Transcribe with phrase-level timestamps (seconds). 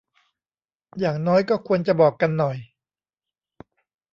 [0.99, 2.57] อย่างน้อยก็ควรจะบอกกันหน่อย